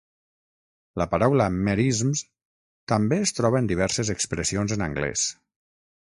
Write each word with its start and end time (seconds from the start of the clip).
La 1.01 1.05
paraula 1.11 1.45
"merisms" 1.67 2.23
també 2.93 3.21
es 3.27 3.35
troba 3.41 3.61
en 3.61 3.71
diverses 3.75 4.11
expressions 4.17 4.77
en 4.79 4.87
anglès. 4.89 5.29